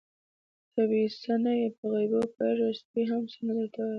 [0.73, 3.89] _ته بې څه نه يې، په غيبو پوهېږې، سپی هم څه نه درته وايي.